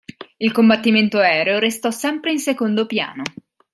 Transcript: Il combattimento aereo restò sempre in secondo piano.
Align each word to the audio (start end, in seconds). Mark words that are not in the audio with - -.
Il 0.37 0.51
combattimento 0.51 1.19
aereo 1.19 1.59
restò 1.59 1.91
sempre 1.91 2.31
in 2.31 2.39
secondo 2.39 2.87
piano. 2.87 3.21